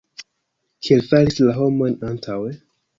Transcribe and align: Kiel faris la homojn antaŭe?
Kiel 0.87 1.05
faris 1.11 1.39
la 1.47 1.57
homojn 1.61 2.05
antaŭe? 2.13 2.61